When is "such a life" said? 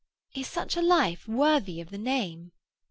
0.47-1.27